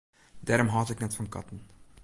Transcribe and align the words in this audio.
Dêrom 0.45 0.71
hâld 0.73 0.89
ik 0.93 0.99
net 1.01 1.15
fan 1.17 1.31
katten. 1.33 1.59